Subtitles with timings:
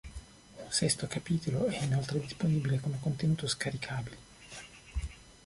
[0.57, 4.17] Un sesto capitolo è inoltre disponibile come contenuto scaricabile.